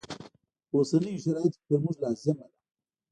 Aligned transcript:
په 0.67 0.73
اوسنیو 0.79 1.21
شرایطو 1.23 1.57
کې 1.59 1.63
پر 1.67 1.77
موږ 1.83 1.95
لازمه 2.03 2.45
ده. 2.49 2.55